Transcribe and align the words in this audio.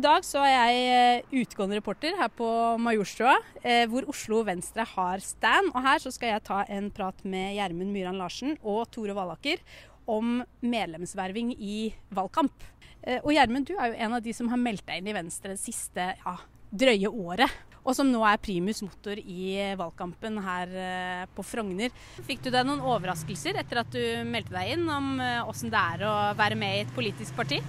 I 0.00 0.04
dag 0.06 0.24
så 0.24 0.40
er 0.40 0.54
jeg 0.54 0.84
eh, 0.88 1.34
utgående 1.42 1.76
reporter 1.76 2.14
her 2.16 2.30
på 2.32 2.46
Majorstua, 2.80 3.34
eh, 3.60 3.82
hvor 3.84 4.06
Oslo 4.08 4.38
Venstre 4.48 4.86
har 4.94 5.20
stand. 5.20 5.66
Og 5.74 5.82
her 5.84 6.00
så 6.00 6.08
skal 6.14 6.30
jeg 6.30 6.44
ta 6.46 6.62
en 6.72 6.86
prat 6.88 7.18
med 7.20 7.58
Gjermund 7.58 7.92
Myran 7.92 8.16
Larsen 8.16 8.54
og 8.62 8.86
Tore 8.94 9.12
Vallaker 9.12 9.60
om 10.08 10.38
medlemsverving 10.64 11.50
i 11.52 11.90
valgkamp. 12.16 12.64
Eh, 13.02 13.18
og 13.18 13.34
Gjermund, 13.34 13.68
du 13.68 13.74
er 13.74 13.90
jo 13.90 13.98
en 14.06 14.16
av 14.16 14.24
de 14.24 14.32
som 14.38 14.48
har 14.48 14.62
meldt 14.62 14.86
deg 14.88 15.02
inn 15.02 15.10
i 15.12 15.16
Venstre 15.18 15.52
det 15.52 15.60
siste 15.60 16.06
ja, 16.14 16.32
drøye 16.80 17.10
året. 17.10 17.58
Og 17.82 17.92
som 17.98 18.08
nå 18.08 18.22
er 18.24 18.40
primus 18.40 18.80
motor 18.86 19.20
i 19.20 19.52
valgkampen 19.76 20.40
her 20.46 21.28
på 21.36 21.44
Frogner. 21.44 21.92
Fikk 22.24 22.46
du 22.46 22.48
deg 22.54 22.64
noen 22.64 22.80
overraskelser 22.80 23.60
etter 23.60 23.82
at 23.84 23.92
du 23.92 24.00
meldte 24.24 24.56
deg 24.56 24.78
inn, 24.78 24.88
om 24.88 25.20
åssen 25.44 25.72
det 25.72 25.84
er 25.96 26.06
å 26.08 26.16
være 26.40 26.56
med 26.60 26.78
i 26.78 26.82
et 26.86 26.96
politisk 26.96 27.36
parti? 27.36 27.60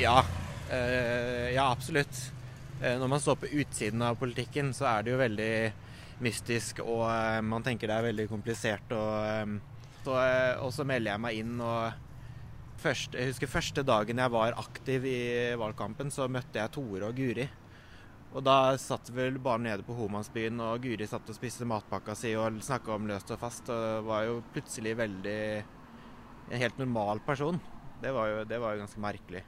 Ja, 0.00 0.22
ja 0.70 1.70
absolutt. 1.70 2.30
Eh, 2.80 2.96
når 2.98 3.08
man 3.12 3.20
står 3.20 3.36
på 3.36 3.50
utsiden 3.60 4.02
av 4.02 4.16
politikken, 4.16 4.72
så 4.72 4.86
er 4.88 5.04
det 5.04 5.12
jo 5.12 5.20
veldig 5.20 5.54
mystisk, 6.24 6.80
og 6.80 7.04
eh, 7.10 7.40
man 7.44 7.64
tenker 7.64 7.90
det 7.90 7.96
er 7.98 8.06
veldig 8.08 8.28
komplisert. 8.30 8.94
Og, 8.96 9.58
så, 10.04 10.16
og 10.64 10.72
så 10.72 10.86
melder 10.88 11.12
jeg 11.12 11.22
meg 11.26 11.40
inn, 11.42 11.58
og 11.60 12.80
først, 12.80 13.18
jeg 13.20 13.34
husker 13.34 13.52
første 13.52 13.84
dagen 13.84 14.22
jeg 14.22 14.32
var 14.32 14.56
aktiv 14.62 15.04
i 15.04 15.20
valgkampen, 15.60 16.12
så 16.14 16.30
møtte 16.32 16.62
jeg 16.62 16.72
Tore 16.72 17.10
og 17.10 17.20
Guri. 17.20 17.48
Og 18.30 18.44
da 18.46 18.56
satt 18.78 19.10
vel 19.12 19.36
bare 19.42 19.64
nede 19.66 19.84
på 19.84 19.96
Homansbyen, 19.98 20.62
og 20.64 20.80
Guri 20.86 21.08
satt 21.10 21.28
og 21.28 21.36
spiste 21.36 21.68
matpakka 21.68 22.14
si 22.16 22.32
og 22.38 22.62
snakka 22.64 22.94
om 22.94 23.10
løst 23.10 23.34
og 23.34 23.42
fast. 23.42 23.68
Og 23.74 24.06
var 24.06 24.28
jo 24.28 24.40
plutselig 24.54 24.94
veldig 25.02 25.40
en 26.48 26.62
helt 26.62 26.78
normal 26.80 27.20
person. 27.26 27.58
Det 28.00 28.14
var 28.14 28.30
jo, 28.30 28.44
det 28.48 28.60
var 28.62 28.72
jo 28.76 28.86
ganske 28.86 29.02
merkelig. 29.02 29.42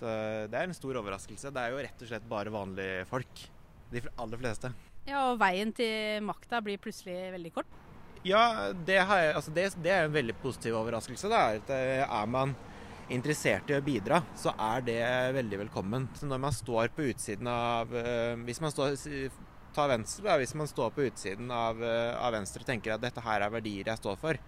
Så 0.00 0.08
det 0.48 0.56
er 0.56 0.64
en 0.64 0.76
stor 0.76 0.96
overraskelse. 1.02 1.52
Det 1.52 1.62
er 1.62 1.74
jo 1.74 1.82
rett 1.84 2.04
og 2.04 2.08
slett 2.08 2.28
bare 2.28 2.52
vanlige 2.54 3.04
folk. 3.10 3.44
De 3.92 4.02
aller 4.22 4.40
fleste. 4.40 4.70
Ja, 5.08 5.26
Og 5.30 5.40
veien 5.40 5.72
til 5.76 6.24
makta 6.24 6.60
blir 6.64 6.80
plutselig 6.80 7.32
veldig 7.34 7.52
kort? 7.52 7.78
Ja, 8.24 8.72
det, 8.72 8.98
jeg, 9.00 9.30
altså 9.34 9.52
det, 9.56 9.70
det 9.80 9.92
er 9.92 10.06
en 10.06 10.16
veldig 10.16 10.36
positiv 10.42 10.76
overraskelse. 10.80 11.28
Da. 11.32 11.44
Eh, 11.76 12.02
er 12.04 12.26
man 12.28 12.56
interessert 13.10 13.70
i 13.72 13.76
å 13.76 13.84
bidra, 13.84 14.20
så 14.38 14.52
er 14.54 14.84
det 14.86 15.00
veldig 15.34 15.62
velkommen. 15.64 16.08
Så 16.16 16.28
når 16.30 16.42
man 16.44 16.54
står 16.54 16.92
på 16.94 17.08
utsiden 17.10 17.48
av 17.50 17.94
eh, 17.96 18.36
Hvis 18.46 18.60
man 18.62 18.72
står 18.72 18.94
ta 19.74 19.86
venstre, 19.90 20.24
da, 20.26 20.36
hvis 20.40 20.54
man 20.58 20.68
står 20.68 20.90
på 20.94 21.06
utsiden 21.08 21.50
av, 21.54 21.82
eh, 21.84 22.14
av, 22.18 22.34
Venstre 22.34 22.64
og 22.64 22.68
tenker 22.70 22.94
at 22.94 23.02
dette 23.02 23.22
her 23.24 23.44
er 23.44 23.52
verdier 23.54 23.90
jeg 23.92 24.02
står 24.02 24.18
for, 24.20 24.40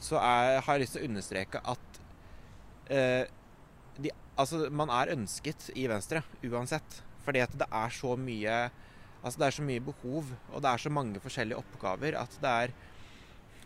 så 0.00 0.16
er, 0.16 0.60
har 0.64 0.76
jeg 0.76 0.84
lyst 0.84 0.96
til 0.96 1.04
å 1.04 1.10
understreke 1.10 1.60
at 1.72 2.00
eh, 2.88 3.24
de 4.00 4.12
Altså, 4.40 4.66
man 4.72 4.92
er 4.94 5.12
ønsket 5.14 5.70
i 5.76 5.86
Venstre 5.90 6.24
uansett. 6.46 7.02
Fordi 7.24 7.42
at 7.44 7.52
det 7.60 7.68
er 7.68 7.92
så 7.94 8.16
mye 8.18 8.62
Altså, 9.20 9.36
det 9.36 9.46
er 9.50 9.52
så 9.52 9.64
mye 9.68 9.82
behov, 9.84 10.30
og 10.48 10.62
det 10.64 10.70
er 10.70 10.80
så 10.80 10.88
mange 10.88 11.20
forskjellige 11.20 11.60
oppgaver 11.60 12.14
at 12.16 12.36
det 12.40 12.52
er 12.62 12.70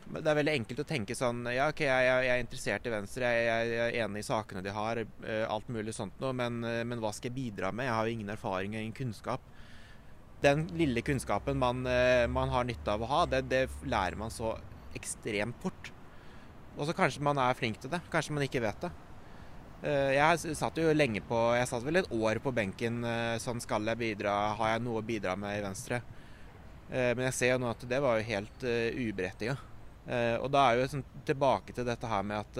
det 0.05 0.29
er 0.29 0.37
veldig 0.37 0.53
enkelt 0.59 0.83
å 0.83 0.87
tenke 0.89 1.17
sånn 1.17 1.47
Ja, 1.49 1.71
OK, 1.73 1.81
jeg, 1.87 2.09
jeg 2.27 2.33
er 2.35 2.43
interessert 2.43 2.89
i 2.89 2.93
Venstre, 2.93 3.31
jeg, 3.31 3.69
jeg, 3.71 3.85
er 3.87 4.01
enig 4.05 4.21
i 4.21 4.27
sakene 4.27 4.63
de 4.65 4.75
har, 4.75 5.01
eh, 5.01 5.45
alt 5.49 5.71
mulig 5.73 5.95
sånt 5.97 6.19
noe, 6.21 6.35
men, 6.37 6.59
eh, 6.69 6.83
men, 6.85 7.01
hva 7.01 7.13
skal 7.15 7.31
jeg 7.31 7.39
bidra 7.39 7.71
med? 7.73 7.89
Jeg 7.89 7.97
har 7.97 8.09
jo 8.09 8.17
ingen 8.19 8.35
erfaring 8.35 8.75
og 8.75 8.83
ingen 8.83 8.99
kunnskap. 8.99 9.47
Den 10.45 10.67
lille 10.77 11.01
kunnskapen 11.07 11.57
man, 11.61 11.87
eh, 11.89 12.27
man 12.29 12.53
har 12.53 12.69
nytte 12.69 12.93
av 12.93 13.07
å 13.07 13.11
ha, 13.15 13.23
det, 13.31 13.47
det 13.49 13.63
lærer 13.89 14.19
man 14.21 14.35
så 14.35 14.53
ekstremt 14.99 15.57
fort. 15.63 15.95
Og 16.77 16.85
så 16.89 16.97
kanskje 16.97 17.25
man 17.25 17.41
er 17.41 17.57
flink 17.57 17.81
til 17.81 17.93
det. 17.95 18.03
Kanskje 18.13 18.37
man 18.37 18.45
ikke 18.45 18.63
vet 18.67 18.85
det. 18.85 18.93
Eh, 19.85 20.15
jeg 20.17 20.57
satt 20.57 20.79
jo 20.81 20.93
lenge 20.97 21.21
på 21.29 21.39
Jeg 21.59 21.69
satt 21.69 21.85
vel 21.85 22.01
et 22.01 22.11
år 22.17 22.41
på 22.41 22.53
benken. 22.57 23.03
Eh, 23.05 23.37
sånn 23.43 23.61
skal 23.61 23.85
jeg 23.91 24.01
bidra? 24.01 24.33
Har 24.57 24.75
jeg 24.75 24.85
noe 24.87 25.03
å 25.03 25.05
bidra 25.05 25.35
med 25.37 25.59
i 25.59 25.65
Venstre? 25.65 26.01
Eh, 26.89 27.13
men 27.13 27.27
jeg 27.29 27.37
ser 27.37 27.53
jo 27.53 27.61
nå 27.61 27.73
at 27.73 27.85
det 27.91 28.01
var 28.01 28.19
jo 28.19 28.29
helt 28.31 28.65
uberettiga. 28.65 29.59
Og 30.05 30.51
da 30.53 30.63
er 30.69 30.83
jo 30.83 30.89
sånn, 30.93 31.03
tilbake 31.25 31.73
til 31.73 31.87
dette 31.89 32.05
her 32.05 32.25
med 32.29 32.37
at, 32.37 32.59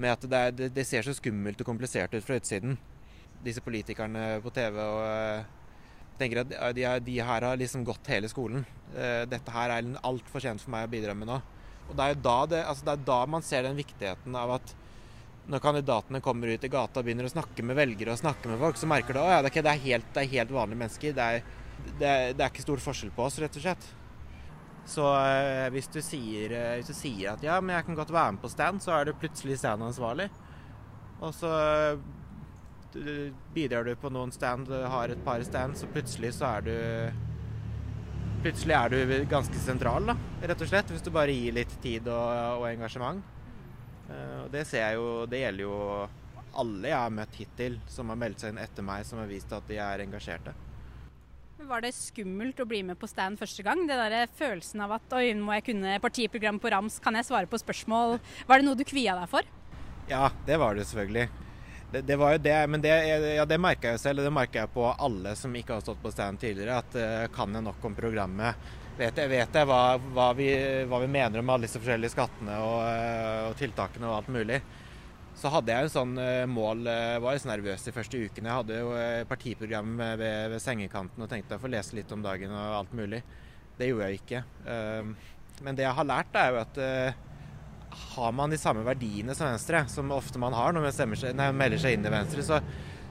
med 0.00 0.08
at 0.08 0.22
det, 0.24 0.38
er, 0.40 0.70
det, 0.72 0.84
ser 0.88 1.04
så 1.04 1.12
skummelt 1.12 1.60
og 1.60 1.68
komplisert 1.68 2.14
ut 2.14 2.24
fra 2.24 2.38
utsiden. 2.40 2.78
Disse 3.44 3.60
politikerne 3.60 4.38
på 4.40 4.52
TV 4.56 4.78
og 4.80 6.16
tenker 6.16 6.40
at 6.40 6.54
de, 6.78 6.86
de, 7.04 7.18
her 7.20 7.44
har 7.44 7.60
liksom 7.60 7.84
gått 7.84 8.08
hele 8.08 8.30
skolen. 8.32 8.64
Dette 9.28 9.52
her 9.52 9.74
er 9.74 9.92
altfor 10.00 10.40
sent 10.40 10.64
for 10.64 10.72
meg 10.72 10.88
å 10.88 10.92
bidra 10.96 11.12
med 11.12 11.28
nå. 11.28 11.36
Og 11.90 11.92
det 11.92 12.06
er 12.06 12.14
jo 12.14 12.22
da, 12.24 12.38
det, 12.54 12.64
altså 12.72 12.88
det 12.88 12.94
er 12.94 13.06
da 13.12 13.20
man 13.36 13.44
ser 13.44 13.68
den 13.68 13.76
viktigheten 13.76 14.40
av 14.40 14.56
at 14.56 14.74
når 15.50 15.62
kandidatene 15.62 16.20
kommer 16.22 16.52
ut 16.52 16.64
i 16.64 16.70
gata 16.70 17.00
og 17.00 17.06
begynner 17.06 17.26
å 17.26 17.32
snakke 17.32 17.64
med 17.66 17.78
velgere 17.78 18.14
og 18.14 18.20
snakke 18.20 18.50
med 18.50 18.60
folk, 18.60 18.78
så 18.78 18.88
merker 18.90 19.16
du 19.16 19.22
at 19.22 19.32
ja, 19.32 19.40
det, 19.50 19.72
er 19.72 19.82
helt, 19.82 20.12
det 20.14 20.22
er 20.22 20.34
helt 20.36 20.52
vanlige 20.54 20.82
mennesker. 20.82 21.16
Det 21.16 21.24
er, 21.24 21.48
det, 21.88 22.12
det 22.36 22.44
er, 22.44 22.46
ikke 22.46 22.66
stor 22.66 22.84
forskjell 22.84 23.10
på 23.16 23.26
oss, 23.26 23.40
rett 23.42 23.58
og 23.58 23.64
slett. 23.64 23.88
Så 24.90 25.06
eh, 25.16 25.66
hvis, 25.74 25.90
du 25.90 25.98
sier, 26.02 26.54
eh, 26.54 26.76
hvis, 26.78 26.92
du 26.92 26.96
sier, 26.96 27.32
at 27.32 27.42
ja, 27.46 27.58
men 27.62 27.74
jeg 27.76 27.88
kan 27.88 27.98
godt 27.98 28.14
være 28.14 28.36
med 28.36 28.44
på 28.44 28.52
stand, 28.52 28.82
så 28.84 28.94
er 28.96 29.10
du 29.10 29.18
plutselig 29.18 29.58
standansvarlig. 29.60 30.28
Og 31.20 31.34
så 31.36 31.50
du, 32.94 33.02
bidrar 33.54 33.84
du 33.86 33.92
på 33.98 34.10
noen 34.14 34.32
stand, 34.34 34.70
har 34.70 35.10
et 35.10 35.26
par 35.26 35.42
stand, 35.46 35.76
så 35.78 35.90
plutselig 35.90 36.32
så 36.38 36.54
er 36.56 36.70
du 36.70 37.26
Plutselig 38.40 38.72
er 38.72 38.94
du 38.94 39.26
ganske 39.28 39.58
sentral, 39.60 40.06
da, 40.08 40.14
rett 40.48 40.62
og 40.64 40.68
slett. 40.70 40.88
Hvis 40.88 41.02
du 41.04 41.10
bare 41.12 41.34
gir 41.34 41.52
litt 41.52 41.74
tid 41.84 42.06
og, 42.08 42.62
og 42.62 42.70
engasjement. 42.70 43.20
Eh, 44.10 44.42
det 44.50 44.64
ser 44.66 44.82
jeg 44.82 44.98
jo 44.98 45.26
Det 45.30 45.42
gjelder 45.44 45.66
jo 45.66 45.76
alle 46.60 46.90
jeg 46.90 46.98
har 46.98 47.12
møtt 47.14 47.36
hittil 47.38 47.76
som 47.90 48.10
har 48.10 48.18
meldt 48.18 48.42
seg 48.42 48.50
inn 48.50 48.58
etter 48.58 48.82
meg, 48.82 49.04
som 49.06 49.20
har 49.22 49.28
vist 49.30 49.52
at 49.54 49.68
de 49.70 49.76
er 49.78 50.02
engasjerte. 50.02 50.54
Var 51.60 51.84
det 51.84 51.92
skummelt 51.94 52.58
å 52.58 52.66
bli 52.66 52.80
med 52.88 52.98
på 52.98 53.06
stand 53.06 53.38
første 53.38 53.62
gang? 53.62 53.84
Det 53.86 53.98
der 54.00 54.32
Følelsen 54.34 54.82
av 54.82 54.96
at 54.96 55.14
oi, 55.14 55.28
må 55.38 55.54
jeg 55.54 55.68
kunne 55.68 55.98
partiprogram 56.02 56.58
på 56.58 56.72
rams, 56.72 56.98
kan 57.04 57.14
jeg 57.14 57.28
svare 57.28 57.46
på 57.46 57.60
spørsmål? 57.60 58.16
Var 58.48 58.58
det 58.58 58.66
noe 58.66 58.80
du 58.80 58.82
kvia 58.88 59.14
deg 59.20 59.30
for? 59.30 59.46
Ja, 60.10 60.32
det 60.48 60.58
var 60.58 60.74
det 60.74 60.88
selvfølgelig. 60.90 61.28
Det, 61.92 62.02
det 62.08 62.16
var 62.18 62.34
jo 62.34 62.42
det, 62.42 62.56
men 62.70 62.82
det, 62.82 62.90
ja, 63.36 63.44
det 63.46 63.60
merka 63.62 63.94
jeg 63.94 64.02
selv, 64.02 64.22
og 64.22 64.26
det 64.26 64.34
merka 64.34 64.64
jeg 64.64 64.72
på 64.74 64.88
alle 64.90 65.36
som 65.38 65.54
ikke 65.54 65.76
har 65.76 65.84
stått 65.84 66.02
på 66.02 66.12
stand 66.14 66.40
tidligere. 66.42 66.80
At 66.82 66.98
uh, 66.98 67.30
kan 67.34 67.54
jeg 67.54 67.66
nok 67.66 67.86
om 67.86 67.96
programmet? 67.98 68.70
Vet 69.00 69.18
jeg, 69.22 69.30
vet 69.30 69.56
jeg 69.56 69.68
hva, 69.68 69.80
hva, 70.14 70.28
vi, 70.36 70.50
hva, 70.88 71.00
vi, 71.02 71.08
mener 71.10 71.40
om 71.40 71.50
alle 71.52 71.66
disse 71.66 71.80
forskjellige 71.80 72.12
skattene 72.12 72.58
og, 72.64 72.78
eh, 72.84 73.40
og, 73.48 73.56
tiltakene 73.60 74.08
og 74.08 74.18
alt 74.18 74.30
mulig. 74.34 74.60
Så 75.40 75.48
hadde 75.54 75.72
jeg 75.72 75.86
en 75.86 75.92
sånn 75.92 76.10
uh, 76.20 76.44
mål 76.50 76.82
uh, 76.84 77.16
Var 77.22 77.32
litt 77.32 77.40
så 77.40 77.48
nervøs 77.48 77.86
de 77.86 77.94
første 77.96 78.18
ukene. 78.18 78.50
Jeg 78.50 78.58
hadde 78.58 78.80
jo 78.82 78.90
partiprogram 79.30 79.94
ved, 79.96 80.24
ved, 80.52 80.58
sengekanten 80.60 81.24
og 81.24 81.30
tenkte 81.30 81.56
jeg 81.56 81.62
får 81.62 81.72
lese 81.72 81.96
litt 81.96 82.12
om 82.12 82.24
dagen 82.24 82.52
og 82.52 82.76
alt 82.82 82.92
mulig. 82.98 83.22
Det 83.78 83.88
gjorde 83.88 84.10
jeg 84.10 84.20
ikke. 84.20 84.42
Uh, 84.66 85.14
men 85.64 85.78
det 85.78 85.86
jeg 85.86 85.96
har 85.96 86.08
lært, 86.08 86.36
er 86.36 86.52
jo 86.52 86.60
at 86.60 86.80
har 88.14 88.32
man 88.32 88.52
de 88.52 88.58
samme 88.60 88.84
verdiene 88.86 89.34
som 89.36 89.48
Venstre, 89.50 89.82
som 89.90 90.12
ofte 90.14 90.40
man 90.40 90.54
har 90.54 90.72
når 90.72 90.84
man 90.86 91.16
seg, 91.18 91.34
nei, 91.36 91.48
melder 91.56 91.80
seg 91.82 91.96
inn 91.96 92.06
i 92.06 92.12
Venstre, 92.12 92.44
så, 92.46 92.60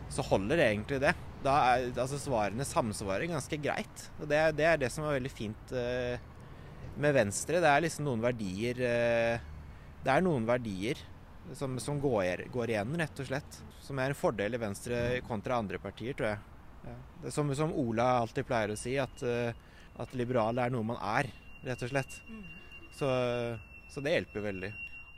så 0.09 0.25
holder 0.25 0.57
det 0.57 0.69
egentlig 0.71 1.01
det 1.03 1.15
da 1.43 1.53
er 1.71 1.85
altså 1.93 2.19
svarene 2.19 2.67
samsvarer 2.67 3.29
ganske 3.31 3.59
greit. 3.63 4.03
Og 4.19 4.27
det, 4.29 4.39
det, 4.57 4.65
er 4.67 4.81
det 4.81 4.91
som 4.91 5.05
er 5.07 5.17
veldig 5.17 5.31
fint 5.31 5.71
uh, 5.71 6.19
med 6.99 7.15
Venstre. 7.15 7.61
Det 7.63 7.69
er 7.69 7.85
liksom 7.85 8.07
noen 8.07 8.23
verdier 8.23 8.81
uh, 8.83 9.47
Det 10.03 10.11
er 10.13 10.25
noen 10.25 10.47
verdier 10.47 10.99
som, 11.55 11.79
som 11.81 11.99
går, 12.01 12.45
går, 12.53 12.73
igjen, 12.73 12.97
rett 12.99 13.23
og 13.23 13.29
slett. 13.29 13.61
Som 13.85 14.01
er 14.01 14.11
en 14.11 14.19
fordel 14.19 14.55
i 14.55 14.61
Venstre 14.61 15.21
kontra 15.27 15.61
andre 15.61 15.79
partier, 15.81 16.17
tror 16.17 16.33
jeg. 16.33 16.43
Ja. 16.89 16.97
Det 17.21 17.31
er 17.31 17.35
som, 17.35 17.49
som, 17.55 17.71
Ola 17.75 18.11
alltid 18.19 18.47
pleier 18.47 18.75
å 18.75 18.79
si, 18.79 18.97
at, 19.01 19.23
uh, 19.23 19.55
at 19.99 20.13
liberal 20.19 20.59
er 20.59 20.75
noe 20.75 20.91
man 20.91 20.99
er, 20.99 21.31
rett 21.63 21.87
og 21.87 21.93
slett. 21.93 22.19
Mm. 22.27 22.43
Så, 22.99 23.07
så, 23.93 24.03
det 24.03 24.17
hjelper 24.17 24.43
veldig. 24.43 24.73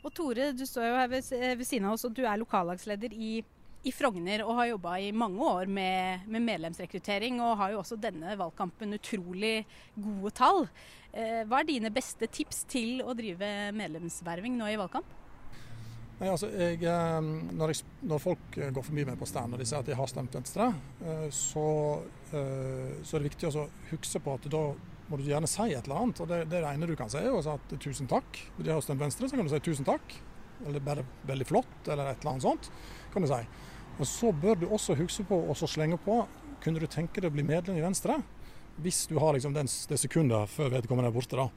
Og 0.05 0.13
Tore, 0.17 0.51
du 0.57 0.63
står 0.69 0.88
jo 0.88 0.93
her 0.97 1.09
ved, 1.09 1.33
ved 1.57 1.65
siden 1.65 1.89
av 1.89 1.97
oss, 1.97 2.05
og 2.05 2.13
du 2.17 2.23
er 2.25 2.39
lokallagsleder 2.41 3.13
i 3.13 3.33
i 3.83 3.91
Frogner 3.93 4.43
og 4.45 4.57
har 4.59 4.71
jobba 4.71 4.97
i 5.01 5.11
mange 5.15 5.41
år 5.41 5.69
med, 5.71 6.27
med, 6.29 6.43
medlemsrekruttering, 6.45 7.39
og 7.41 7.57
har 7.61 7.73
jo 7.73 7.79
også 7.81 7.97
denne 8.01 8.35
valgkampen 8.37 8.93
utrolig 8.97 9.63
gode 9.95 10.33
tall. 10.37 10.67
Eh, 11.11 11.41
hva 11.49 11.61
er 11.61 11.69
dine 11.69 11.91
beste 11.93 12.29
tips 12.29 12.63
til 12.69 13.01
å 13.01 13.15
drive 13.17 13.71
medlemsverving 13.77 14.59
nå 14.59 14.69
i 14.69 14.77
valgkamp? 14.79 15.17
Nei, 16.21 16.29
altså, 16.29 16.51
jeg, 16.53 16.77
eh, 16.85 17.17
når, 17.57 17.73
jeg, 17.73 17.89
når, 18.05 18.21
folk 18.21 18.61
går 18.61 18.85
forbi 18.85 19.07
meg 19.09 19.17
på 19.17 19.29
stand 19.29 19.57
og 19.57 19.61
de 19.61 19.65
sier 19.65 19.81
at 19.81 19.89
de 19.89 19.97
har 19.97 20.11
stemt 20.11 20.37
Venstre, 20.37 20.69
eh, 21.01 21.27
så, 21.33 21.67
så, 22.29 22.41
er 22.41 23.17
det 23.17 23.31
viktig 23.31 23.49
å 23.49 23.67
huske 23.89 24.21
på 24.21 24.37
at 24.37 24.49
da 24.53 24.65
må 25.11 25.17
du 25.19 25.25
gjerne 25.27 25.49
si 25.49 25.71
et 25.73 25.87
eller 25.89 26.05
annet. 26.05 26.21
og 26.21 26.29
Det, 26.29 26.43
det, 26.53 26.61
ene 26.63 26.87
du 26.87 26.93
kan 26.95 27.09
si, 27.11 27.19
er 27.19 27.49
at 27.55 27.73
tusen 27.81 28.07
takk. 28.07 28.45
De 28.61 28.69
har 28.69 28.83
stemt 28.85 29.01
Venstre, 29.01 29.27
så 29.27 29.35
kan 29.35 29.49
du 29.49 29.51
si 29.51 29.65
tusen 29.65 29.87
takk. 29.87 30.21
Eller 30.67 30.83
bare 30.83 31.05
veldig 31.27 31.47
flott, 31.47 31.73
eller 31.87 32.11
et 32.11 32.21
eller 32.21 32.35
annet 32.35 32.45
sånt. 32.45 32.71
kan 33.13 33.21
du 33.21 33.27
si. 33.27 33.41
Og 33.99 34.07
Så 34.07 34.31
bør 34.31 34.55
du 34.55 34.67
også 34.67 34.95
huske 34.95 35.23
på 35.27 35.37
å 35.49 35.55
slenge 35.55 35.97
på 36.01 36.23
kunne 36.61 36.79
du 36.79 36.87
tenke 36.87 37.21
deg 37.21 37.31
å 37.31 37.33
bli 37.33 37.43
medlem 37.43 37.79
i 37.79 37.83
Venstre? 37.83 38.19
Hvis 38.81 39.07
du 39.09 39.17
har 39.19 39.33
liksom 39.33 39.53
den, 39.53 39.67
det 39.67 39.97
sekundet 39.99 40.49
før 40.49 40.71
vedkommende 40.75 41.09
er 41.09 41.15
borte. 41.15 41.37
da. 41.37 41.49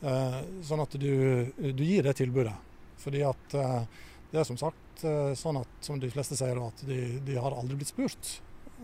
Eh, 0.00 0.38
sånn 0.64 0.80
at 0.84 0.94
du, 1.00 1.12
du, 1.56 1.82
gir 1.84 2.04
det 2.04 2.16
tilbudet. 2.20 2.54
Fordi 3.00 3.24
at 3.24 3.56
eh, 3.56 3.82
Det 4.30 4.38
er 4.38 4.46
som 4.46 4.58
sagt 4.60 5.02
eh, 5.08 5.32
sånn 5.34 5.58
at 5.58 5.84
som 5.84 5.98
de 6.00 6.10
fleste 6.12 6.36
sier, 6.38 6.60
at 6.62 6.84
de, 6.86 7.18
de 7.26 7.36
har 7.40 7.56
aldri 7.56 7.80
blitt 7.80 7.90
spurt. 7.90 8.36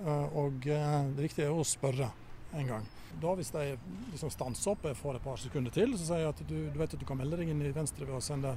Eh, 0.03 0.37
og 0.37 0.65
det 0.65 1.29
viktige 1.29 1.51
er 1.51 1.55
å 1.55 1.65
spørre 1.65 2.11
en 2.57 2.73
gang. 2.73 2.89
Da 3.21 3.33
Hvis 3.37 3.53
de 3.55 3.77
liksom 4.13 4.33
stanser 4.33 4.73
opp 4.75 4.85
og 4.85 4.99
får 4.99 5.17
et 5.17 5.25
par 5.25 5.41
sekunder 5.41 5.73
til, 5.73 5.95
så 5.97 6.11
sier 6.11 6.25
jeg 6.25 6.35
at 6.35 6.43
du, 6.49 6.57
du 6.73 6.81
vet 6.81 6.97
at 6.97 7.01
du 7.01 7.07
kan 7.09 7.21
melde 7.21 7.39
deg 7.41 7.53
inn 7.53 7.63
i 7.65 7.73
Venstre 7.77 8.09
ved 8.09 8.19
å 8.19 8.25
sende 8.25 8.57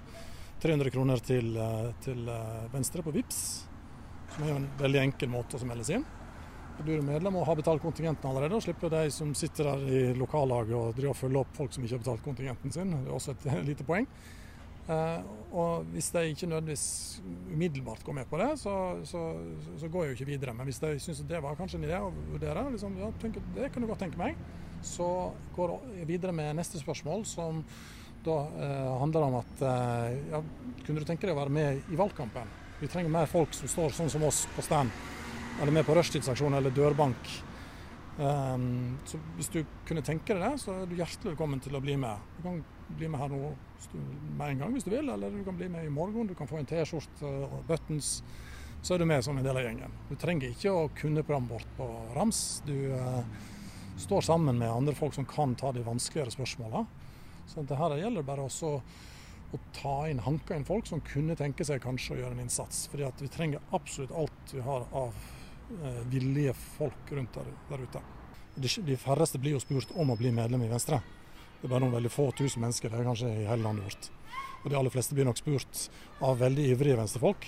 300 0.59 0.91
kroner 0.91 1.21
til, 1.23 1.53
til 2.03 2.29
Venstre 2.73 3.03
på 3.05 3.13
VIPS, 3.15 3.43
som 4.33 4.45
er 4.45 4.51
jo 4.51 4.57
en 4.59 4.71
veldig 4.79 5.03
enkel 5.07 5.31
måte 5.31 5.59
å 5.59 5.67
melde 5.67 5.85
seg 5.87 5.99
inn. 5.99 6.07
Du 6.85 6.93
er 6.93 7.01
medlem 7.03 7.35
og 7.35 7.47
har 7.49 7.57
betalt 7.59 7.83
kontingenten 7.83 8.29
allerede, 8.29 8.55
og 8.55 8.63
slipper 8.63 8.91
de 8.93 9.07
som 9.11 9.33
sitter 9.35 9.67
der 9.67 9.81
i 9.87 10.03
lokallaget 10.15 10.75
og 10.77 10.93
driver 10.95 11.17
følger 11.17 11.41
opp 11.41 11.57
folk 11.57 11.73
som 11.75 11.83
ikke 11.83 11.97
har 11.97 12.03
betalt 12.05 12.23
kontingenten 12.23 12.75
sin. 12.75 12.93
Det 12.93 13.09
er 13.09 13.15
også 13.17 13.35
et 13.35 13.47
lite 13.69 13.87
poeng. 13.87 14.07
Uh, 14.89 15.19
og 15.53 15.89
hvis 15.93 16.07
de 16.15 16.23
ikke 16.31 16.47
nødvendigvis 16.49 17.21
umiddelbart 17.51 18.01
går 18.03 18.15
med 18.21 18.29
på 18.31 18.39
det, 18.41 18.47
så, 18.57 18.73
så, 19.05 19.21
så 19.77 19.89
går 19.91 20.07
jo 20.07 20.15
ikke 20.15 20.29
videre. 20.31 20.55
Men 20.57 20.65
hvis 20.65 20.79
de 20.81 20.95
syns 21.03 21.21
det 21.29 21.43
var 21.43 21.59
kanskje 21.59 21.77
en 21.77 21.85
idé 21.85 21.99
å 21.99 22.09
vurdere, 22.31 22.63
liksom, 22.73 22.95
ja, 22.97 23.11
tenker, 23.21 23.43
det 23.57 23.69
kan 23.73 23.83
du 23.83 23.89
godt 23.91 24.01
tenke 24.05 24.21
meg, 24.21 24.39
så 24.81 25.29
går 25.57 25.75
jeg 25.99 26.07
videre 26.09 26.33
med 26.33 26.57
neste 26.57 26.79
spørsmål, 26.81 27.27
som 27.27 27.61
da 28.25 28.37
handler 28.99 28.99
handler 28.99 29.27
om 29.27 29.37
at 29.39 29.61
uh, 29.63 30.07
ja, 30.31 30.41
kunne 30.85 31.01
du 31.01 31.07
tenke 31.07 31.27
deg 31.27 31.35
å 31.35 31.39
være 31.39 31.53
med 31.53 31.91
i 31.91 31.99
valgkampen? 31.99 32.49
Vi 32.79 32.87
trenger 32.87 33.11
mer 33.11 33.29
folk 33.29 33.53
som 33.55 33.71
står 33.71 33.95
sånn 33.95 34.11
som 34.11 34.23
oss 34.27 34.45
på 34.55 34.63
stand 34.63 34.91
eller 35.61 35.75
med 35.75 35.85
på 35.87 35.95
rushtidsaksjon 35.97 36.55
eller 36.55 36.71
dørbank. 36.71 37.31
Um, 38.19 38.97
så 39.07 39.19
hvis 39.37 39.51
du 39.51 39.61
kunne 39.87 40.03
tenke 40.03 40.35
deg 40.35 40.43
det, 40.43 40.59
så 40.59 40.75
er 40.75 40.87
du 40.87 40.95
hjertelig 40.97 41.33
velkommen 41.33 41.61
til 41.63 41.75
å 41.75 41.83
bli 41.83 41.95
med. 41.99 42.23
Du 42.37 42.45
kan 42.45 42.61
bli 42.89 43.09
med 43.11 43.21
her 43.21 43.31
nå 43.31 43.51
med 44.37 44.45
en 44.45 44.63
gang 44.63 44.75
hvis 44.75 44.87
du 44.87 44.91
vil, 44.91 45.11
eller 45.11 45.31
du 45.31 45.43
kan 45.47 45.57
bli 45.59 45.69
med 45.71 45.87
i 45.87 45.91
morgen. 45.93 46.27
Du 46.27 46.35
kan 46.35 46.49
få 46.49 46.59
en 46.59 46.67
T-skjorte 46.67 47.27
og 47.27 47.61
buttons. 47.67 48.17
Så 48.81 48.95
er 48.95 49.01
du 49.01 49.07
med 49.07 49.23
som 49.23 49.39
en 49.39 49.43
del 49.43 49.59
av 49.59 49.65
gjengen. 49.65 49.95
Du 50.07 50.15
trenger 50.19 50.51
ikke 50.51 50.71
å 50.71 50.87
kunne 50.95 51.23
programmet 51.23 51.57
vårt 51.57 51.71
på 51.79 51.87
rams. 52.15 52.61
Du 52.67 52.75
uh, 52.95 53.23
står 53.99 54.27
sammen 54.27 54.59
med 54.59 54.71
andre 54.71 54.95
folk 54.95 55.15
som 55.15 55.27
kan 55.27 55.55
ta 55.59 55.73
de 55.75 55.83
vanskeligere 55.83 56.35
spørsmåla. 56.35 56.85
Så 57.49 57.65
det 57.65 57.79
her 57.79 57.97
gjelder 57.97 58.27
bare 58.27 58.45
også 58.45 58.75
å 59.49 59.59
ta 59.73 59.95
inn, 60.05 60.21
hanke 60.21 60.53
inn 60.53 60.67
folk 60.67 60.85
som 60.85 61.01
kunne 61.01 61.35
tenke 61.35 61.65
seg 61.65 61.81
kanskje 61.81 62.15
å 62.15 62.21
gjøre 62.21 62.37
en 62.37 62.43
innsats. 62.45 62.85
Fordi 62.91 63.07
at 63.07 63.21
vi 63.23 63.31
trenger 63.33 63.73
absolutt 63.73 64.13
alt 64.13 64.53
vi 64.53 64.61
har 64.65 64.85
av 64.93 65.17
Eh, 65.69 66.07
villige 66.09 66.53
folk 66.53 67.11
rundt 67.11 67.33
der, 67.33 67.45
der 67.69 67.83
ute. 67.83 67.99
De, 68.55 68.69
de, 68.81 68.95
færreste 68.97 69.37
blir 69.37 69.53
jo 69.53 69.61
spurt 69.61 69.91
om 69.93 70.09
å 70.09 70.15
bli 70.17 70.31
medlem 70.33 70.63
i 70.65 70.69
Venstre. 70.71 70.97
Det 71.59 71.67
er 71.67 71.69
bare 71.69 71.83
noen 71.83 71.93
veldig 71.93 72.09
få 72.09 72.31
tusen 72.33 72.63
mennesker 72.63 72.89
det 72.89 72.97
er 72.97 73.05
kanskje 73.05 73.29
i 73.29 73.45
hele 73.45 73.61
landet 73.67 73.85
vårt. 73.85 74.07
Og 74.63 74.71
de 74.71 74.79
aller 74.79 74.93
fleste 74.93 75.13
blir 75.13 75.27
nok 75.29 75.37
spurt 75.37 75.83
av 76.25 76.41
veldig 76.41 76.65
ivrige 76.71 76.97
venstrefolk, 76.97 77.45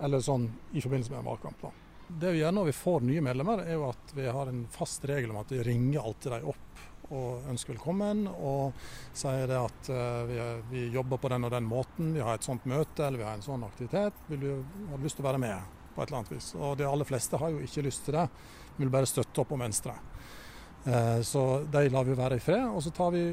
eller 0.00 0.24
sånn 0.24 0.48
i 0.72 0.80
forbindelse 0.80 1.12
med 1.12 1.20
en 1.20 1.28
valgkamp. 1.28 1.60
da. 1.60 1.74
Det 2.08 2.32
vi 2.32 2.40
gjør 2.40 2.56
når 2.56 2.70
vi 2.70 2.76
får 2.78 3.04
nye 3.04 3.26
medlemmer, 3.28 3.62
er 3.66 3.76
jo 3.76 3.84
at 3.90 4.16
vi 4.16 4.30
har 4.38 4.48
en 4.48 4.64
fast 4.72 5.04
regel 5.10 5.34
om 5.34 5.42
at 5.42 5.52
vi 5.52 5.60
ringer 5.68 6.00
alltid 6.00 6.38
dem 6.38 6.48
opp 6.54 6.84
og 7.14 7.48
ønsker 7.50 7.74
velkommen. 7.74 8.26
Og 8.28 8.76
sier 9.16 9.48
det 9.50 9.58
at 9.58 9.90
uh, 9.92 10.28
vi, 10.28 10.38
vi, 10.72 10.84
jobber 10.94 11.20
på 11.22 11.32
den 11.32 11.48
og 11.48 11.54
den 11.54 11.66
måten, 11.68 12.12
vi 12.16 12.24
har 12.24 12.38
et 12.38 12.46
sånt 12.46 12.68
møte 12.68 13.06
eller 13.06 13.22
vi 13.22 13.28
har 13.28 13.38
en 13.38 13.44
sånn 13.44 13.66
aktivitet. 13.66 14.22
Vil 14.28 14.46
du 14.46 14.52
ha 14.92 15.02
lyst 15.02 15.20
til 15.20 15.26
å 15.26 15.30
være 15.32 15.42
med? 15.46 15.74
på 15.98 16.04
et 16.04 16.12
eller 16.12 16.20
annet 16.20 16.32
vis. 16.36 16.52
Og 16.54 16.76
de 16.78 16.86
aller 16.86 17.08
fleste 17.08 17.38
har 17.40 17.50
jo 17.50 17.62
ikke 17.64 17.82
lyst 17.82 18.04
til 18.06 18.14
det, 18.14 18.28
de 18.76 18.84
vil 18.84 18.92
bare 18.92 19.08
støtte 19.10 19.42
opp 19.42 19.54
om 19.54 19.64
Venstre. 19.64 19.96
Eh, 20.84 21.20
så 21.26 21.64
de 21.66 21.88
lar 21.90 22.06
vi 22.06 22.14
være 22.18 22.38
i 22.38 22.42
fred. 22.42 22.68
Og 22.70 22.84
så 22.84 22.92
tar 22.94 23.10
vi 23.16 23.24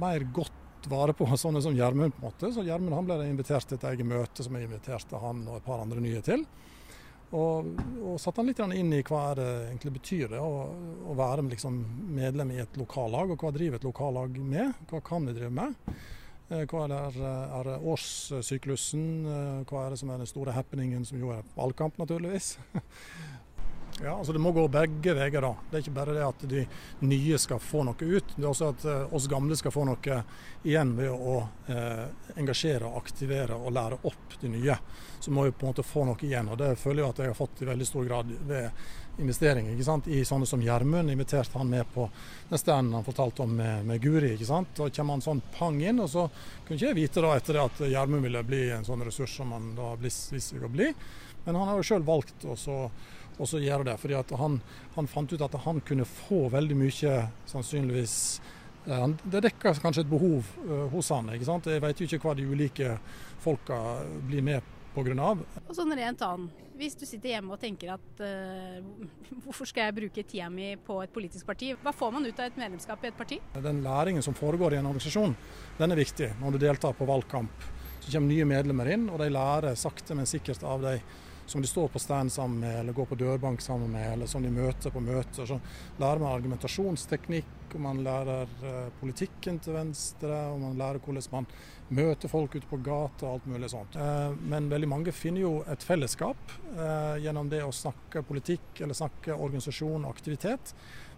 mer 0.00 0.26
godt 0.34 0.88
vare 0.90 1.14
på 1.14 1.28
sånne 1.44 1.62
som 1.62 1.76
Gjermund. 1.76 2.16
på 2.16 2.24
en 2.24 2.32
måte. 2.32 2.50
Så 2.54 2.66
Gjermund 2.66 2.98
han 2.98 3.06
ble 3.06 3.20
invitert 3.28 3.68
til 3.70 3.78
et 3.78 3.86
eget 3.92 4.10
møte 4.10 4.46
som 4.46 4.58
jeg 4.58 4.66
inviterte 4.66 5.22
han 5.22 5.46
og 5.46 5.60
et 5.60 5.68
par 5.68 5.84
andre 5.84 6.02
nye 6.02 6.24
til. 6.26 6.44
Og, 7.30 7.66
og 8.02 8.16
satte 8.18 8.42
han 8.42 8.48
litt 8.50 8.60
inn 8.74 8.94
i 8.96 9.04
hva 9.06 9.20
det 9.38 9.48
egentlig 9.68 9.92
betyr 10.00 10.32
det 10.32 10.40
å, 10.42 10.64
å 11.06 11.14
være 11.18 11.44
liksom 11.46 11.76
medlem 12.16 12.50
i 12.56 12.62
et 12.62 12.78
lokallag, 12.80 13.30
og 13.30 13.44
hva 13.44 13.52
driver 13.54 13.78
et 13.78 13.86
lokallag 13.86 14.40
med? 14.42 14.72
Hva 14.90 15.02
kan 15.06 15.28
vi 15.28 15.36
drive 15.36 15.52
med? 15.54 15.92
Eh, 16.50 16.64
hva 16.66 16.88
er, 16.90 17.20
er 17.22 17.70
årssyklusen? 17.78 19.04
Eh, 19.22 19.60
hva 19.70 19.84
er 19.84 19.94
det 19.94 20.00
som 20.02 20.10
er 20.10 20.18
den 20.18 20.30
store 20.30 20.56
happeningen, 20.56 21.06
som 21.06 21.22
jo 21.22 21.30
er 21.36 21.46
valgkamp, 21.54 22.00
naturligvis? 22.02 22.56
Ja, 24.02 24.18
altså 24.18 24.32
Det 24.32 24.38
må 24.38 24.52
gå 24.52 24.68
begge 24.68 25.12
veier. 25.14 25.40
da. 25.40 25.54
Det 25.70 25.76
er 25.76 25.82
ikke 25.84 25.92
bare 25.98 26.14
det 26.16 26.24
at 26.24 26.44
de 26.48 26.62
nye 27.04 27.38
skal 27.38 27.58
få 27.60 27.82
noe 27.84 27.96
ut. 28.00 28.32
Det 28.36 28.44
er 28.44 28.48
også 28.48 28.70
at 28.72 28.84
eh, 28.88 29.12
oss 29.16 29.26
gamle 29.28 29.56
skal 29.60 29.74
få 29.74 29.84
noe 29.84 30.22
igjen 30.64 30.94
ved 30.96 31.12
å 31.12 31.34
eh, 31.68 32.06
engasjere, 32.40 32.88
aktivere 32.96 33.58
og 33.58 33.74
lære 33.76 34.00
opp 34.08 34.38
de 34.40 34.54
nye. 34.54 34.78
Så 35.20 35.34
må 35.36 35.44
vi 35.44 35.52
på 35.52 35.66
en 35.66 35.74
måte 35.74 35.84
få 35.84 36.06
noe 36.08 36.24
igjen. 36.24 36.48
og 36.48 36.56
Det 36.62 36.72
føler 36.80 37.02
jeg 37.02 37.10
at 37.12 37.22
jeg 37.24 37.34
har 37.34 37.40
fått 37.42 37.60
i 37.60 37.68
veldig 37.68 37.90
stor 37.90 38.08
grad 38.08 38.32
ved 38.48 38.70
investeringer 39.20 39.74
ikke 39.74 39.86
sant? 39.86 40.08
i 40.08 40.24
sånne 40.26 40.48
som 40.48 40.62
Gjermund. 40.64 41.12
Inviterte 41.12 41.58
han 41.58 41.70
med 41.70 41.88
på 41.94 42.08
den 42.48 42.60
standen 42.60 42.96
han 42.98 43.06
fortalte 43.06 43.44
om 43.44 43.54
med, 43.56 43.86
med 43.86 44.02
Guri. 44.02 44.34
ikke 44.34 44.48
sant? 44.48 44.74
Da 44.76 44.88
kommer 44.90 45.16
han 45.16 45.24
sånn 45.24 45.42
pang 45.56 45.80
inn, 45.82 46.00
og 46.02 46.10
så 46.10 46.26
kunne 46.66 46.78
ikke 46.78 46.90
jeg 46.90 46.98
vite 46.98 47.24
da 47.24 47.34
etter 47.36 47.58
det 47.58 47.66
at 47.68 47.82
Gjermund 47.92 48.26
ville 48.26 48.44
bli 48.46 48.62
en 48.74 48.86
sånn 48.86 49.04
ressurs 49.06 49.36
som 49.40 49.52
han 49.56 49.74
da 49.78 49.94
viste 50.00 50.60
å 50.60 50.72
bli. 50.72 50.90
Men 51.44 51.56
han 51.56 51.68
har 51.70 51.80
jo 51.80 51.88
sjøl 51.90 52.04
valgt 52.04 52.44
å 52.44 52.88
gjøre 53.40 53.84
det. 53.88 53.96
fordi 53.96 54.16
at 54.18 54.32
han, 54.36 54.60
han, 54.94 55.06
fant 55.08 55.32
ut 55.32 55.42
at 55.42 55.54
han 55.64 55.80
kunne 55.80 56.04
få 56.04 56.48
veldig 56.52 56.76
mye, 56.76 57.14
sannsynligvis 57.48 58.16
eh, 58.86 59.06
Det 59.24 59.40
dekker 59.46 59.80
kanskje 59.80 60.04
et 60.04 60.10
behov 60.10 60.44
uh, 60.66 60.88
hos 60.92 61.08
han. 61.10 61.32
ikke 61.32 61.48
sant? 61.48 61.70
Jeg 61.70 61.80
vet 61.80 62.00
jo 62.00 62.08
ikke 62.08 62.20
hva 62.26 62.36
de 62.36 62.44
ulike 62.44 62.98
folka 63.40 63.80
blir 64.28 64.44
med 64.44 64.76
pga. 64.94 65.30
Og 65.66 65.72
sånn 65.76 65.96
rent 65.98 66.26
annet 66.26 66.66
hvis 66.80 66.96
du 66.96 67.04
sitter 67.04 67.34
hjemme 67.34 67.52
og 67.52 67.60
tenker 67.60 67.92
at 67.92 68.22
uh, 68.24 68.78
hvorfor 69.44 69.68
skal 69.68 69.88
jeg 69.88 69.96
bruke 69.98 70.24
tida 70.24 70.48
mi 70.52 70.72
på 70.80 70.96
et 71.04 71.12
politisk 71.12 71.48
parti, 71.48 71.74
hva 71.82 71.92
får 71.92 72.14
man 72.14 72.24
ut 72.24 72.40
av 72.40 72.48
et 72.48 72.60
medlemskap 72.60 73.04
i 73.04 73.10
et 73.10 73.18
parti? 73.18 73.40
Den 73.52 73.82
læringen 73.84 74.24
som 74.24 74.36
foregår 74.36 74.74
i 74.74 74.80
en 74.80 74.88
organisasjon, 74.88 75.36
den 75.76 75.92
er 75.92 76.00
viktig 76.00 76.32
når 76.40 76.56
du 76.56 76.62
deltar 76.64 76.96
på 76.96 77.08
valgkamp. 77.08 77.66
Så 78.00 78.14
kommer 78.14 78.32
nye 78.32 78.48
medlemmer 78.48 78.88
inn, 78.94 79.10
og 79.12 79.20
de 79.20 79.28
lærer 79.28 79.76
sakte, 79.76 80.16
men 80.16 80.28
sikkert 80.28 80.64
av 80.64 80.80
de 80.86 80.96
som 81.50 81.62
de 81.62 81.68
står 81.68 81.88
på 81.88 81.98
stand 81.98 82.32
sammen 82.32 82.60
med, 82.60 82.80
eller 82.80 82.92
går 82.92 83.08
på 83.10 83.16
dørbank 83.18 83.60
sammen 83.60 83.90
med, 83.90 84.12
eller 84.12 84.26
som 84.30 84.42
de 84.42 84.52
møter 84.54 84.92
på 84.94 85.00
møter. 85.02 85.48
Så 85.48 85.56
lærer 85.98 86.22
man 86.22 86.30
argumentasjonsteknikk, 86.30 87.74
og 87.74 87.80
man 87.82 88.02
lærer 88.06 88.52
uh, 88.62 88.86
politikken 89.00 89.58
til 89.58 89.74
Venstre, 89.74 90.38
og 90.52 90.60
man 90.62 90.78
lærer 90.78 91.02
hvordan 91.02 91.26
man 91.32 91.50
møter 91.90 92.30
folk 92.30 92.54
ute 92.54 92.70
på 92.70 92.78
gata 92.86 93.26
og 93.26 93.40
alt 93.40 93.50
mulig 93.50 93.72
sånt. 93.74 93.98
Uh, 93.98 94.30
men 94.52 94.70
veldig 94.70 94.92
mange 94.94 95.14
finner 95.16 95.42
jo 95.42 95.52
et 95.66 95.82
fellesskap 95.82 96.54
uh, 96.76 97.18
gjennom 97.18 97.50
det 97.50 97.64
å 97.66 97.74
snakke 97.74 98.22
politikk 98.30 98.84
eller 98.84 98.98
snakke 99.02 99.34
organisasjon 99.34 100.04
og 100.04 100.14
aktivitet 100.14 100.74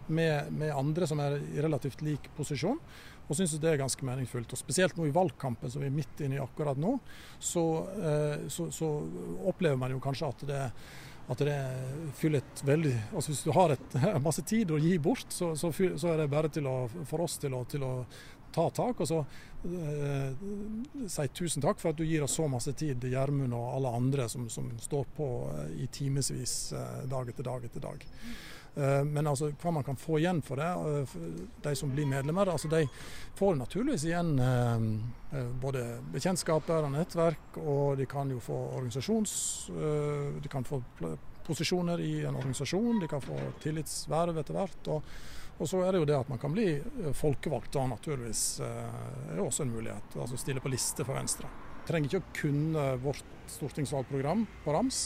med, 0.06 0.48
med 0.52 0.72
andre 0.74 1.06
som 1.06 1.20
er 1.22 1.36
i 1.44 1.60
relativt 1.62 2.00
lik 2.04 2.32
posisjon 2.36 2.80
og 3.28 3.38
syns 3.38 3.54
det 3.62 3.70
er 3.70 3.80
ganske 3.80 4.06
meningsfullt. 4.06 4.52
Og 4.52 4.60
Spesielt 4.60 4.98
nå 4.98 5.06
i 5.08 5.14
valgkampen 5.14 5.70
som 5.72 5.84
vi 5.84 5.88
er 5.88 5.94
midt 5.94 6.20
inne 6.24 6.38
i 6.38 6.42
akkurat 6.42 6.78
nå, 6.80 6.96
så, 7.38 7.64
eh, 8.02 8.36
så, 8.52 8.68
så 8.74 8.90
opplever 9.48 9.80
man 9.80 9.94
jo 9.94 10.02
kanskje 10.02 10.28
at 10.32 10.44
det, 10.50 10.60
at 11.32 11.44
det 11.46 11.56
fyller 12.18 12.42
et 12.42 12.62
veldig 12.66 12.94
altså 13.12 13.30
Hvis 13.30 13.44
du 13.46 13.52
har 13.54 13.74
et, 13.76 13.98
masse 14.26 14.44
tid 14.48 14.72
å 14.74 14.80
gi 14.82 14.96
bort, 14.98 15.26
så, 15.30 15.52
så, 15.56 15.72
så 15.72 16.12
er 16.12 16.22
det 16.22 16.30
bare 16.32 16.52
å, 16.66 16.76
for 17.08 17.24
oss 17.24 17.38
til 17.42 17.54
å, 17.56 17.64
til 17.70 17.86
å 17.86 17.94
ta 18.52 18.70
tak. 18.70 19.00
Og 19.00 19.08
så 19.08 19.20
eh, 19.64 21.08
si 21.08 21.28
tusen 21.34 21.64
takk 21.64 21.80
for 21.80 21.92
at 21.92 22.00
du 22.00 22.04
gir 22.06 22.24
oss 22.24 22.36
så 22.38 22.48
masse 22.50 22.74
tid, 22.78 23.04
Gjermund 23.12 23.54
og 23.56 23.76
alle 23.76 23.94
andre 23.98 24.28
som, 24.28 24.48
som 24.52 24.70
står 24.80 25.08
på 25.16 25.28
eh, 25.54 25.78
i 25.84 25.88
timevis 25.92 26.56
eh, 26.76 27.04
dag 27.10 27.32
etter 27.32 27.48
dag 27.48 27.64
etter 27.68 27.86
dag. 27.86 28.04
Eh, 28.74 29.04
men 29.04 29.26
altså, 29.26 29.50
hva 29.60 29.70
man 29.76 29.84
kan 29.84 29.98
få 30.00 30.16
igjen 30.18 30.40
for 30.44 30.60
det, 30.60 30.68
eh, 30.68 31.16
de 31.64 31.74
som 31.76 31.90
blir 31.92 32.08
medlemmer, 32.08 32.48
altså 32.48 32.70
de 32.72 32.86
får 33.36 33.58
naturligvis 33.58 34.06
igjen 34.08 34.32
eh, 34.40 35.50
både 35.60 35.84
bekjentskaper 36.14 36.86
og 36.86 36.94
nettverk, 36.94 37.58
og 37.60 38.00
de 38.00 38.08
kan 38.08 38.32
jo 38.32 38.40
få 38.42 38.56
organisasjons... 38.78 39.34
De 40.42 40.50
kan 40.50 40.64
få 40.64 40.80
posisjoner 41.46 42.00
i 42.00 42.24
en 42.26 42.36
organisasjon, 42.36 43.00
de 43.00 43.08
kan 43.10 43.22
få 43.22 43.36
tillitsverv 43.62 44.36
etter 44.40 44.56
hvert. 44.56 44.90
Og, 44.92 45.08
og, 45.56 45.64
så 45.68 45.80
er 45.84 45.92
det 45.92 46.02
jo 46.02 46.08
det 46.08 46.18
at 46.18 46.30
man 46.30 46.40
kan 46.40 46.52
bli 46.54 46.66
folkevalgt 47.16 47.72
da 47.74 47.86
naturligvis 47.90 48.44
er 48.62 49.38
jo 49.38 49.48
også 49.48 49.64
en 49.64 49.72
mulighet. 49.72 50.16
Altså 50.16 50.38
stille 50.40 50.62
på 50.62 50.70
liste 50.72 51.06
for 51.06 51.18
Venstre. 51.18 51.50
Trenger 51.88 52.10
ikke 52.10 52.22
å 52.22 52.36
kunne 52.36 52.86
vårt 53.02 53.36
stortingsvalgprogram 53.56 54.46
på 54.64 54.76
rams, 54.76 55.02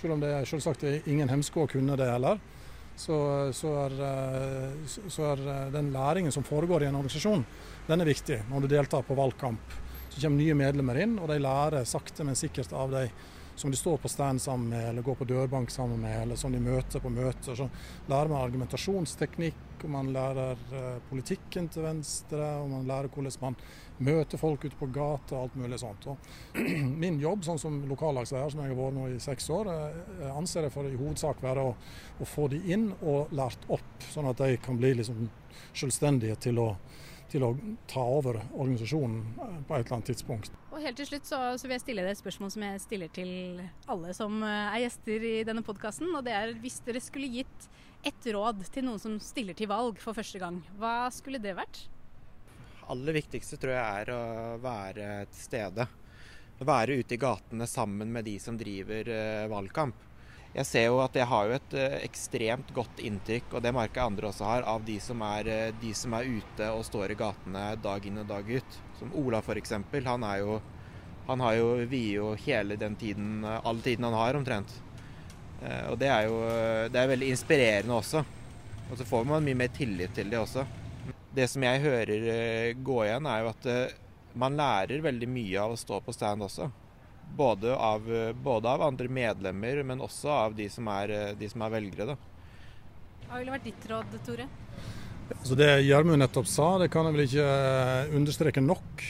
selv 0.00 0.16
om 0.16 0.24
det 0.24 0.32
er 0.34 0.48
selvsagt 0.48 0.86
ingen 1.06 1.30
hemsko 1.30 1.66
å 1.66 1.70
kunne 1.70 1.98
det 1.98 2.10
heller 2.10 2.42
så, 2.96 3.52
så, 3.52 3.72
er, 3.84 3.96
eh, 4.06 4.86
så, 4.88 5.30
er, 5.32 5.42
eh, 5.52 5.72
den 5.74 5.92
læringen 5.92 6.32
som 6.32 6.44
foregår 6.46 6.82
i 6.82 6.88
en 6.88 6.96
organisasjon, 6.96 7.44
den 7.86 8.02
er 8.02 8.08
viktig 8.08 8.40
når 8.50 8.64
du 8.64 8.72
deltar 8.72 9.04
på 9.06 9.16
valgkamp. 9.18 9.74
Så 10.08 10.22
kommer 10.22 10.40
nye 10.40 10.56
medlemmer 10.56 11.02
inn, 11.02 11.18
og 11.20 11.28
de 11.28 11.36
lærer 11.42 11.84
sakte, 11.88 12.24
men 12.24 12.38
sikkert 12.38 12.72
av 12.72 12.94
de 12.94 13.04
som 13.56 13.70
de 13.70 13.76
står 13.76 13.96
på 13.96 14.08
stand 14.08 14.42
sammen 14.42 14.68
med, 14.68 14.88
eller 14.88 15.02
går 15.02 15.14
på 15.14 15.24
dørbank 15.24 15.70
sammen 15.70 16.00
med, 16.00 16.22
eller 16.22 16.36
som 16.36 16.52
de 16.52 16.60
møter 16.60 17.00
på 17.00 17.10
møter. 17.10 17.56
Så 17.56 17.68
lærer 18.10 18.28
man 18.28 18.44
argumentasjonsteknikk, 18.44 19.62
og 19.84 19.90
man 19.92 20.10
lærer 20.12 20.60
uh, 20.72 20.98
politikken 21.08 21.68
til 21.72 21.86
Venstre, 21.86 22.50
og 22.60 22.68
man 22.70 22.86
lærer 22.88 23.08
hvordan 23.12 23.40
man 23.40 23.56
møter 23.98 24.40
folk 24.40 24.64
ute 24.64 24.76
på 24.76 24.90
gata 24.92 25.38
og 25.38 25.46
alt 25.46 25.56
mulig 25.56 25.80
sånt. 25.80 26.08
Og 26.12 26.60
min 27.04 27.16
jobb 27.22 27.48
sånn 27.48 27.60
som 27.60 27.80
lokallagsleder, 27.88 28.52
som 28.52 28.60
jeg 28.64 28.74
har 28.74 28.80
vært 28.82 28.98
nå 28.98 29.08
i 29.14 29.18
seks 29.24 29.48
år, 29.56 29.72
uh, 29.72 30.30
anser 30.36 30.68
jeg 30.68 30.76
for 30.76 30.88
i 30.88 31.00
hovedsak 31.00 31.40
være 31.44 31.64
å, 31.64 31.72
å, 32.20 32.28
få 32.28 32.50
de 32.52 32.60
inn 32.76 32.90
og 33.00 33.32
lært 33.36 33.64
opp, 33.72 34.08
sånn 34.12 34.28
at 34.32 34.44
de 34.44 34.60
kan 34.60 34.76
bli 34.80 34.92
liksom 35.00 35.30
selvstendige 35.72 36.36
til 36.48 36.60
å 36.60 36.70
til 37.30 37.44
å 37.46 37.50
ta 37.90 38.02
over 38.02 38.38
organisasjonen 38.52 39.22
eh, 39.34 39.58
på 39.66 39.76
et 39.76 39.84
eller 39.84 39.96
annet 39.98 40.10
tidspunkt. 40.12 40.54
Og 40.72 40.82
helt 40.84 40.98
til 41.00 41.08
slutt 41.08 41.28
så, 41.28 41.40
så, 41.58 41.66
vil 41.66 41.76
jeg 41.76 41.84
stille 41.86 42.04
deg 42.04 42.14
et 42.14 42.20
spørsmål 42.20 42.52
som 42.54 42.64
jeg 42.66 42.84
stiller 42.84 43.12
til 43.16 43.62
alle 43.92 44.14
som 44.16 44.38
eh, 44.44 44.70
er 44.76 44.84
gjester 44.84 45.26
i 45.30 45.34
denne 45.48 45.64
podkasten. 45.66 46.12
Og 46.14 46.24
det 46.26 46.34
er 46.36 46.54
hvis 46.62 46.80
dere 46.86 47.02
skulle 47.04 47.32
gitt 47.32 47.68
ett 48.06 48.30
råd 48.36 48.62
til 48.70 48.86
noen 48.86 49.02
som 49.02 49.18
stiller 49.22 49.56
til 49.58 49.70
valg 49.70 50.00
for 50.02 50.16
første 50.16 50.40
gang, 50.42 50.60
hva 50.78 51.10
skulle 51.14 51.42
det 51.42 51.56
vært? 51.58 51.86
Aller 52.92 53.16
viktigste 53.16 53.58
tror 53.58 53.74
jeg 53.74 54.02
er 54.02 54.12
å 54.14 54.24
være 54.62 55.06
til 55.32 55.40
stede. 55.42 55.88
Være 56.66 57.00
ute 57.00 57.16
i 57.16 57.20
gatene 57.20 57.66
sammen 57.68 58.12
med 58.14 58.28
de 58.28 58.36
som 58.40 58.56
driver 58.56 59.10
eh, 59.12 59.48
valgkamp 59.50 60.04
jeg 60.54 60.66
ser 60.68 60.86
jo 60.86 61.00
at 61.04 61.16
jeg 61.18 61.28
har 61.28 61.48
jo 61.48 61.56
et 61.56 61.74
uh, 61.76 61.96
ekstremt 62.06 62.70
godt 62.76 63.02
inntrykk, 63.04 63.50
og 63.52 63.64
det 63.64 63.72
merker 63.76 64.00
jeg 64.00 64.12
andre 64.12 64.30
også 64.30 64.46
har, 64.48 64.64
av 64.68 64.84
de 64.86 64.96
som, 65.02 65.20
er, 65.26 65.50
uh, 65.50 65.74
de 65.82 65.90
som 65.96 66.14
er 66.16 66.30
ute 66.38 66.70
og 66.72 66.86
står 66.86 67.12
i 67.12 67.18
gatene 67.18 67.64
dag 67.82 68.06
inn 68.08 68.22
og 68.22 68.30
dag 68.30 68.48
ut. 68.48 68.78
Som 68.96 69.12
Ola 69.20 69.42
f.eks. 69.44 69.76
Han 70.06 70.24
er 70.24 70.40
jo 70.44 70.62
Han 71.26 71.40
har 71.42 71.56
jo 71.58 71.70
vier 71.90 72.20
jo 72.20 72.26
hele 72.38 72.76
den 72.78 72.94
tiden, 72.96 73.44
uh, 73.44 73.58
all 73.66 73.82
tiden 73.82 74.06
han 74.06 74.14
har, 74.14 74.36
omtrent. 74.38 74.82
og 75.90 75.96
det 75.98 76.08
er 76.12 76.26
jo 76.28 76.36
det 76.92 77.00
er 77.00 77.08
veldig 77.08 77.28
inspirerende 77.32 77.94
også. 77.96 78.20
Og 78.90 78.98
så 78.98 79.04
får 79.04 79.24
man 79.24 79.42
mye 79.42 79.56
mer 79.56 79.70
tillit 79.74 80.12
til 80.14 80.30
det 80.30 80.38
også. 80.38 80.66
Det 81.34 81.48
som 81.50 81.62
jeg 81.64 81.80
hører 81.80 82.74
gå 82.74 82.98
igjen, 83.04 83.26
er 83.26 83.40
jo 83.42 83.48
at 83.50 83.66
man 84.36 84.56
lærer 84.56 85.02
veldig 85.02 85.28
mye 85.28 85.60
av 85.60 85.72
å 85.72 85.80
stå 85.80 85.98
på 86.04 86.12
stand 86.12 86.44
også. 86.44 86.68
Både 87.36 87.74
av, 87.74 88.06
både 88.40 88.70
av, 88.70 88.84
andre 88.86 89.10
medlemmer, 89.12 89.82
men 89.84 90.00
også 90.00 90.30
av 90.32 90.54
de 90.56 90.68
som 90.72 90.86
er, 90.88 91.10
de 91.36 91.48
som 91.52 91.64
er 91.66 91.74
velgere. 91.74 92.14
Da. 92.14 92.16
Hva 93.26 93.40
ville 93.42 93.52
vært 93.52 93.66
ditt 93.66 93.88
råd, 93.90 94.14
Tore? 94.24 94.46
Så 95.42 95.56
det 95.58 95.68
Gjermund 95.82 96.22
nettopp 96.22 96.46
sa, 96.46 96.66
det 96.78 96.90
kan 96.92 97.08
jeg 97.08 97.16
vel 97.16 97.24
ikke 97.24 97.46
eh, 97.46 98.12
understreke 98.14 98.62
nok. 98.62 99.02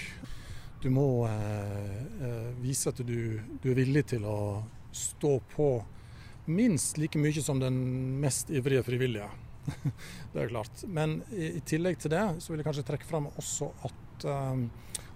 Du 0.80 0.88
må 0.92 1.26
eh, 1.28 1.98
eh, 2.24 2.48
vise 2.62 2.92
at 2.92 3.02
du, 3.04 3.40
du, 3.60 3.68
er 3.70 3.76
villig 3.76 4.06
til 4.14 4.24
å 4.28 4.38
stå 4.96 5.36
på 5.52 5.68
minst 6.48 6.96
like 7.00 7.20
mye 7.20 7.42
som 7.44 7.60
den 7.60 7.76
mest 8.22 8.52
ivrige 8.54 8.86
frivillige. 8.86 9.28
det 10.32 10.44
er 10.44 10.52
klart. 10.52 10.86
Men 10.88 11.18
i, 11.34 11.58
i, 11.58 11.62
tillegg 11.66 12.00
til 12.00 12.14
det 12.14 12.24
så 12.40 12.52
vil 12.52 12.62
jeg 12.62 12.70
kanskje 12.70 12.86
trekke 12.92 13.08
fram 13.08 13.28
også 13.34 13.68
at 13.84 14.02
eh, 14.24 14.66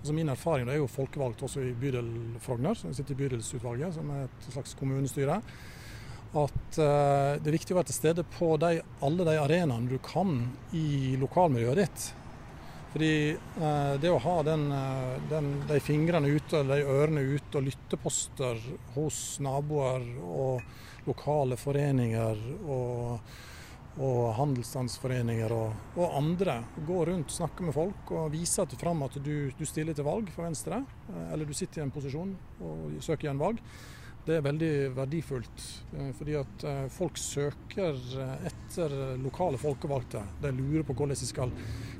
Altså 0.00 0.14
min 0.16 0.30
erfaring 0.32 0.68
er 0.68 0.78
jo 0.78 0.86
folkevalgt 0.88 1.42
også 1.44 1.60
i 1.60 1.74
bydel 1.76 2.06
Frogner, 2.40 2.76
som 2.78 2.94
sitter 2.96 3.12
i 3.12 3.18
bydelsutvalget, 3.18 3.92
som 3.98 4.08
er 4.14 4.22
et 4.24 4.46
slags 4.48 4.72
kommunestyre. 4.78 5.36
At 6.30 6.78
uh, 6.78 7.36
det 7.36 7.50
er 7.50 7.56
viktig 7.58 7.74
å 7.74 7.80
være 7.80 7.90
til 7.90 7.98
stede 7.98 8.24
på 8.38 8.54
de, 8.62 8.78
alle 9.04 9.26
de 9.28 9.34
arenaene 9.42 9.90
du 9.90 9.98
kan 10.00 10.38
i 10.72 11.18
lokalmiljøet 11.20 11.82
ditt. 11.82 12.06
Fordi 12.94 13.12
uh, 13.60 13.94
det 14.00 14.08
å 14.14 14.22
ha 14.24 14.36
den, 14.46 14.64
uh, 14.72 15.18
den, 15.28 15.52
de 15.68 15.82
fingrene 15.84 16.32
ute, 16.32 16.62
eller 16.62 16.80
de 16.80 16.96
ørene 16.96 17.26
ute 17.34 17.60
og 17.60 17.68
lytteposter 17.68 18.64
hos 18.94 19.20
naboer 19.44 20.06
og 20.24 21.04
lokale 21.10 21.60
foreninger 21.60 22.40
og 22.64 23.36
og 23.98 24.34
handelsstandsforeninger 24.38 25.52
og, 25.54 25.72
og, 25.96 26.16
andre. 26.18 26.60
Gå 26.86 27.04
rundt, 27.08 27.32
snakke 27.34 27.66
med 27.66 27.74
folk 27.74 28.12
og 28.14 28.30
vise 28.34 28.62
at 28.62 28.74
fram 28.80 29.02
at 29.06 29.18
du, 29.18 29.50
du, 29.56 29.64
stiller 29.66 29.96
til 29.96 30.06
valg 30.06 30.30
for 30.34 30.46
Venstre, 30.46 30.82
eh, 31.10 31.32
eller 31.32 31.48
du 31.48 31.56
sitter 31.56 31.82
i 31.82 31.86
en 31.86 31.94
posisjon 31.94 32.36
og 32.62 33.00
søker 33.02 33.28
igjen 33.28 33.42
valg. 33.42 33.62
Det 34.20 34.36
er 34.36 34.44
veldig 34.44 34.72
verdifullt, 34.94 35.66
eh, 35.96 36.10
fordi 36.16 36.36
at 36.38 36.66
eh, 36.68 36.82
folk 36.92 37.18
søker 37.18 37.98
etter 38.46 38.96
lokale 39.20 39.58
folkevalgte. 39.60 40.22
De 40.44 40.54
lurer 40.54 40.86
på 40.86 40.94
hvordan 40.94 41.18
de 41.18 41.30
skal 41.32 41.54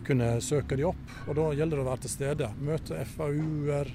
kunne 0.07 0.33
søke 0.45 0.79
de 0.79 0.87
opp, 0.89 1.17
og 1.27 1.37
da 1.41 1.51
gjelder 1.59 1.81
det 1.81 1.87
å 1.87 1.91
være 1.91 2.07
til 2.07 2.17
stede. 2.17 2.53
Møte 2.61 3.05
FAU-er, 3.17 3.95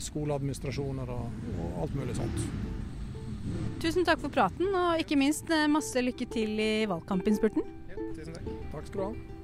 skoleadministrasjoner 0.00 1.10
og, 1.12 1.42
og 1.60 1.82
alt 1.82 1.98
mulig 1.98 2.16
sånt. 2.16 2.65
Tusen 3.76 4.06
takk 4.08 4.22
for 4.22 4.32
praten, 4.32 4.72
og 4.72 5.00
ikke 5.02 5.18
minst 5.20 5.50
eh, 5.52 5.66
masse 5.68 6.00
lykke 6.00 6.26
til 6.32 6.56
i 6.56 6.70
valgkampinnspurten. 6.88 7.66
Ja, 7.92 7.96
tusen 8.16 8.36
takk. 8.38 8.52
Takk 8.72 8.88
skal 8.88 9.00
du 9.02 9.04
ha. 9.04 9.35